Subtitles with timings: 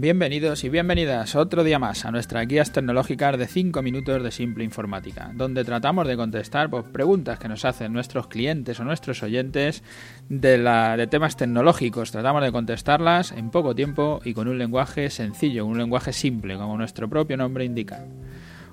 [0.00, 4.62] Bienvenidos y bienvenidas otro día más a nuestras guías tecnológicas de 5 minutos de simple
[4.62, 9.82] informática, donde tratamos de contestar pues, preguntas que nos hacen nuestros clientes o nuestros oyentes
[10.28, 12.12] de, de temas tecnológicos.
[12.12, 16.76] Tratamos de contestarlas en poco tiempo y con un lenguaje sencillo, un lenguaje simple, como
[16.76, 18.04] nuestro propio nombre indica.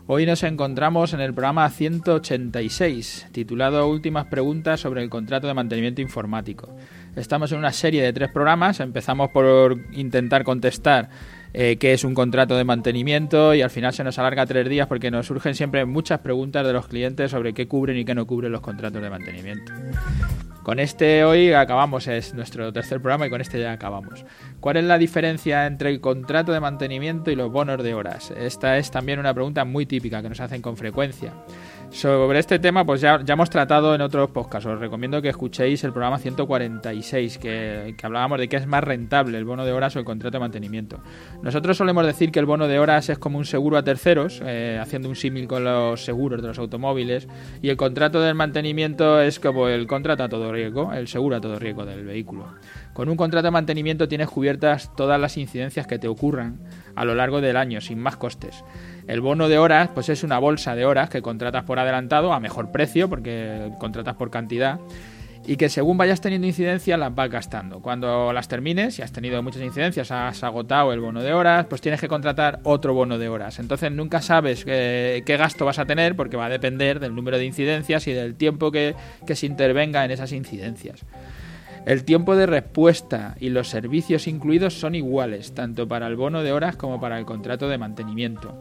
[0.08, 6.00] Hoy nos encontramos en el programa 186, titulado Últimas preguntas sobre el contrato de mantenimiento
[6.00, 6.70] informático.
[7.16, 8.80] Estamos en una serie de tres programas.
[8.82, 11.10] Empezamos por intentar contestar
[11.54, 14.88] eh, qué es un contrato de mantenimiento y al final se nos alarga tres días
[14.88, 18.28] porque nos surgen siempre muchas preguntas de los clientes sobre qué cubren y qué no
[18.28, 19.72] cubren los contratos de mantenimiento.
[20.64, 24.26] Con este hoy acabamos, es nuestro tercer programa y con este ya acabamos.
[24.60, 28.32] ¿Cuál es la diferencia entre el contrato de mantenimiento y los bonos de horas?
[28.32, 31.34] Esta es también una pregunta muy típica que nos hacen con frecuencia.
[31.90, 34.66] Sobre este tema, pues ya, ya hemos tratado en otros podcasts.
[34.66, 39.38] Os recomiendo que escuchéis el programa 146, que, que, hablábamos de qué es más rentable,
[39.38, 41.00] el bono de horas o el contrato de mantenimiento.
[41.42, 44.78] Nosotros solemos decir que el bono de horas es como un seguro a terceros, eh,
[44.82, 47.28] haciendo un símil con los seguros de los automóviles,
[47.62, 51.42] y el contrato del mantenimiento es como el contrato a todo riesgo, el seguro a
[51.42, 52.56] todo riesgo del vehículo.
[52.94, 56.60] Con un contrato de mantenimiento tienes cubiertas todas las incidencias que te ocurran
[56.96, 58.64] a lo largo del año, sin más costes.
[59.08, 62.40] El bono de horas, pues es una bolsa de horas que contratas por adelantado a
[62.40, 64.80] mejor precio, porque contratas por cantidad,
[65.48, 67.82] y que según vayas teniendo incidencias las vas gastando.
[67.82, 71.82] Cuando las termines, si has tenido muchas incidencias, has agotado el bono de horas, pues
[71.82, 73.60] tienes que contratar otro bono de horas.
[73.60, 77.46] Entonces nunca sabes qué, gasto vas a tener porque va a depender del número de
[77.46, 78.96] incidencias y del tiempo que,
[79.28, 81.06] que se intervenga en esas incidencias.
[81.86, 86.52] El tiempo de respuesta y los servicios incluidos son iguales, tanto para el bono de
[86.52, 88.60] horas como para el contrato de mantenimiento.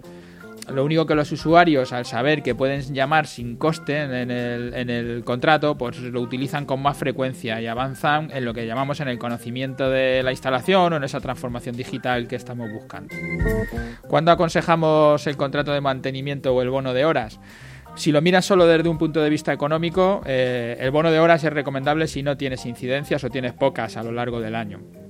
[0.73, 5.77] Lo único que los usuarios, al saber que pueden llamar sin coste en el, contrato,
[5.77, 9.91] pues lo utilizan con más frecuencia y avanzan en lo que llamamos en el conocimiento
[9.91, 13.15] de la instalación o en esa transformación digital que estamos buscando.
[14.09, 17.41] ¿Cuándo aconsejamos el contrato de mantenimiento o el bono de horas?
[17.97, 21.45] Si lo miras solo desde un punto de vista económico, eh, el bono de horas
[21.45, 25.04] es recomendable si no tienes incidencias o tienes pocas a lo largo del año.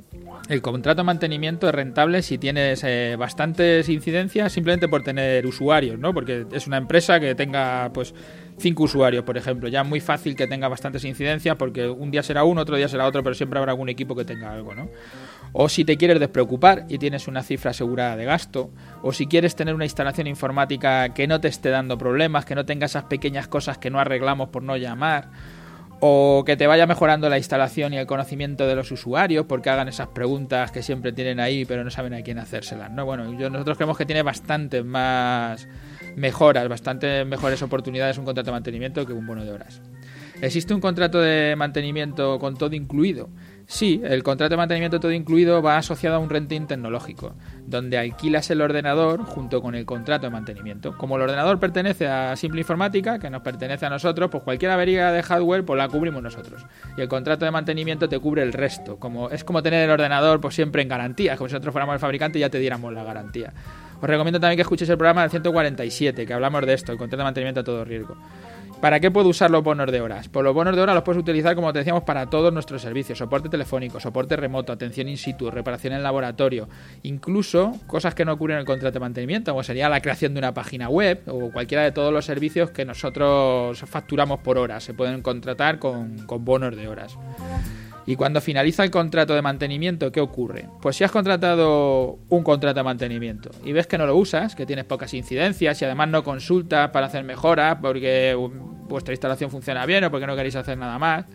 [0.46, 5.98] El contrato de mantenimiento es rentable si tienes eh, bastantes incidencias simplemente por tener usuarios,
[5.98, 6.12] ¿no?
[6.12, 8.14] Porque es una empresa que tenga, pues,
[8.58, 9.68] cinco usuarios, por ejemplo.
[9.68, 12.88] Ya es muy fácil que tenga bastantes incidencias porque un día será uno, otro día
[12.88, 14.90] será otro, pero siempre habrá algún equipo que tenga algo, ¿no?
[15.54, 18.70] O si te quieres despreocupar y tienes una cifra asegurada de gasto,
[19.02, 22.66] o si quieres tener una instalación informática que no te esté dando problemas, que no
[22.66, 25.30] tenga esas pequeñas cosas que no arreglamos por no llamar,
[26.06, 29.88] o que te vaya mejorando la instalación y el conocimiento de los usuarios porque hagan
[29.88, 32.90] esas preguntas que siempre tienen ahí pero no saben a quién hacérselas.
[32.90, 33.06] ¿no?
[33.06, 35.66] Bueno, nosotros creemos que tiene bastantes más
[36.14, 39.80] mejoras, bastantes mejores oportunidades un contrato de mantenimiento que un bono de horas.
[40.44, 43.30] ¿Existe un contrato de mantenimiento con todo incluido?
[43.66, 47.34] Sí, el contrato de mantenimiento todo incluido va asociado a un renting tecnológico,
[47.66, 50.98] donde alquilas el ordenador junto con el contrato de mantenimiento.
[50.98, 55.12] Como el ordenador pertenece a Simple Informática, que nos pertenece a nosotros, pues cualquier avería
[55.12, 56.62] de hardware pues la cubrimos nosotros.
[56.94, 58.98] Y el contrato de mantenimiento te cubre el resto.
[58.98, 62.00] Como, es como tener el ordenador pues siempre en garantía, como si nosotros fuéramos el
[62.00, 63.50] fabricante y ya te diéramos la garantía.
[63.98, 67.22] Os recomiendo también que escuches el programa del 147, que hablamos de esto, el contrato
[67.22, 68.18] de mantenimiento a todo riesgo.
[68.84, 70.28] ¿Para qué puedo usar los bonos de horas?
[70.28, 73.16] Pues los bonos de horas los puedes utilizar, como te decíamos, para todos nuestros servicios.
[73.16, 76.68] Soporte telefónico, soporte remoto, atención in situ, reparación en laboratorio.
[77.02, 80.40] Incluso cosas que no ocurren en el contrato de mantenimiento, como sería la creación de
[80.40, 84.84] una página web o cualquiera de todos los servicios que nosotros facturamos por horas.
[84.84, 87.16] Se pueden contratar con, con bonos de horas.
[88.06, 90.68] Y cuando finaliza el contrato de mantenimiento, ¿qué ocurre?
[90.82, 94.66] Pues si has contratado un contrato de mantenimiento y ves que no lo usas, que
[94.66, 98.36] tienes pocas incidencias y además no consultas para hacer mejoras porque
[98.88, 101.26] vuestra instalación funciona bien o porque no queréis hacer nada más,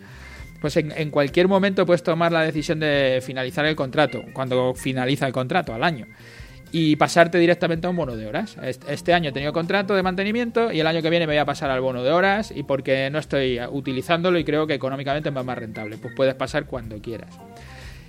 [0.62, 5.34] pues en, cualquier momento puedes tomar la decisión de finalizar el contrato, cuando finaliza el
[5.34, 6.06] contrato, al año
[6.72, 8.56] y pasarte directamente a un bono de horas.
[8.62, 11.46] Este año he tenido contrato de mantenimiento y el año que viene me voy a
[11.46, 15.36] pasar al bono de horas y porque no estoy utilizándolo y creo que económicamente es
[15.36, 15.98] más rentable.
[15.98, 17.36] Pues puedes pasar cuando quieras.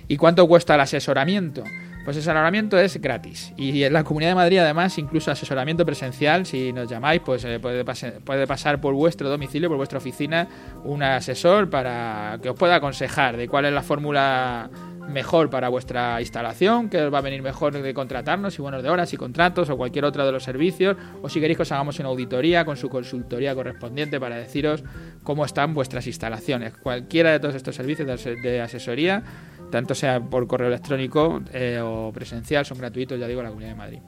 [0.07, 1.63] ¿Y cuánto cuesta el asesoramiento?
[2.03, 3.53] Pues asesoramiento es gratis.
[3.57, 7.59] Y en la Comunidad de Madrid, además, incluso asesoramiento presencial, si nos llamáis, pues eh,
[7.59, 10.47] puede, puede, pasar por vuestro domicilio, por vuestra oficina,
[10.83, 14.69] un asesor para que os pueda aconsejar de cuál es la fórmula
[15.11, 18.89] mejor para vuestra instalación, que os va a venir mejor de contratarnos, y buenos de
[18.89, 21.99] horas y contratos o cualquier otro de los servicios, o si queréis que os hagamos
[21.99, 24.83] una auditoría con su consultoría correspondiente para deciros
[25.23, 26.73] cómo están vuestras instalaciones.
[26.77, 29.23] Cualquiera de todos estos servicios de asesoría,
[29.71, 33.71] tanto sea por correo electrónico eh, o presencial, son gratuitos, ya digo, en la Comunidad
[33.71, 33.99] de Madrid.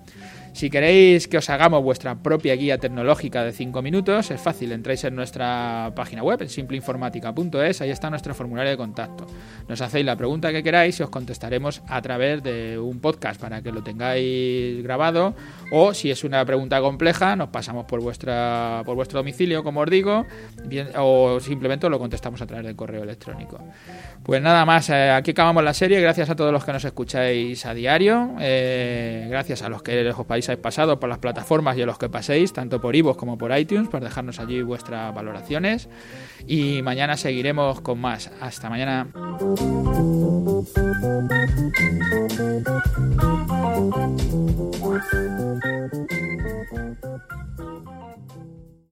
[0.53, 5.03] Si queréis que os hagamos vuestra propia guía tecnológica de 5 minutos, es fácil, entráis
[5.03, 9.25] en nuestra página web, en simpleinformática.es, ahí está nuestro formulario de contacto.
[9.67, 13.61] Nos hacéis la pregunta que queráis y os contestaremos a través de un podcast para
[13.63, 15.33] que lo tengáis grabado
[15.71, 19.89] o si es una pregunta compleja, nos pasamos por vuestra por vuestro domicilio, como os
[19.89, 20.25] digo,
[20.97, 23.59] o simplemente lo contestamos a través del correo electrónico.
[24.23, 26.00] Pues nada más, eh, aquí acabamos la serie.
[26.00, 28.35] Gracias a todos los que nos escucháis a diario.
[28.39, 30.15] Eh, gracias a los que os
[30.51, 33.57] habéis pasado por las plataformas y a los que paséis, tanto por iVoox como por
[33.57, 35.89] iTunes, por dejarnos allí vuestras valoraciones.
[36.47, 38.31] Y mañana seguiremos con más.
[38.39, 39.07] Hasta mañana.